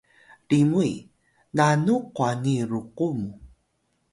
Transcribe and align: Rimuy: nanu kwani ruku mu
Rimuy: 0.49 0.93
nanu 1.55 1.93
kwani 2.15 2.53
ruku 2.69 3.05
mu 3.19 3.31